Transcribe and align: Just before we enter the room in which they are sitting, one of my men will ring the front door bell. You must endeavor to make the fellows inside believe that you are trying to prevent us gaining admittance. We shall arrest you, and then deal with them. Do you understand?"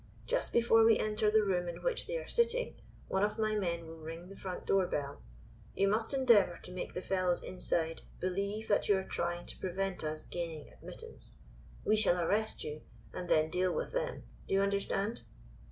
Just 0.25 0.51
before 0.51 0.83
we 0.83 0.97
enter 0.97 1.29
the 1.29 1.43
room 1.43 1.67
in 1.67 1.83
which 1.83 2.07
they 2.07 2.17
are 2.17 2.25
sitting, 2.27 2.73
one 3.07 3.23
of 3.23 3.37
my 3.37 3.53
men 3.53 3.85
will 3.85 3.99
ring 3.99 4.29
the 4.29 4.35
front 4.35 4.65
door 4.65 4.87
bell. 4.87 5.21
You 5.75 5.87
must 5.89 6.11
endeavor 6.11 6.57
to 6.63 6.71
make 6.71 6.95
the 6.95 7.03
fellows 7.03 7.43
inside 7.43 8.01
believe 8.19 8.67
that 8.67 8.89
you 8.89 8.97
are 8.97 9.03
trying 9.07 9.45
to 9.45 9.59
prevent 9.59 10.03
us 10.03 10.25
gaining 10.25 10.73
admittance. 10.73 11.37
We 11.85 11.97
shall 11.97 12.19
arrest 12.19 12.63
you, 12.63 12.81
and 13.13 13.29
then 13.29 13.51
deal 13.51 13.73
with 13.75 13.91
them. 13.91 14.23
Do 14.47 14.55
you 14.55 14.61
understand?" 14.63 15.21